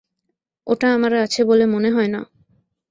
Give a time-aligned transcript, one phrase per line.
[0.67, 2.21] ওটা আমার আছে বলে মনে হয় না।